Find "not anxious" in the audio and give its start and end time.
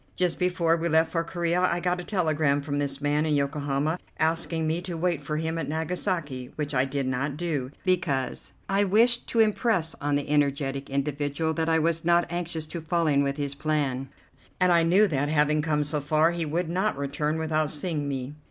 12.03-12.65